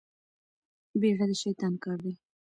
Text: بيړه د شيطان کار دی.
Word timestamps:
بيړه 0.99 1.25
د 1.29 1.31
شيطان 1.41 1.73
کار 1.83 1.99
دی. 2.05 2.13